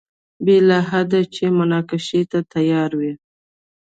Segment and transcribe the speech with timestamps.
[0.45, 0.79] بې له
[1.11, 3.13] دې چې مناقشې ته تیار وي.